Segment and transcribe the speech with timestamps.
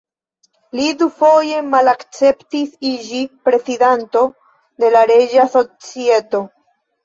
[0.77, 4.27] Li dufoje malakceptis iĝi Prezidanto
[4.85, 6.47] de la Reĝa Societo.